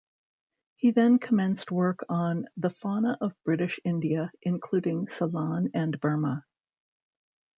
He 0.77 0.89
then 0.89 1.19
commenced 1.19 1.69
work 1.71 2.03
on 2.09 2.47
"The 2.57 2.71
Fauna 2.71 3.19
of 3.21 3.35
British 3.43 3.79
India, 3.85 4.31
Including 4.41 5.07
Ceylon 5.07 5.69
and 5.75 5.99
Burma". 5.99 6.43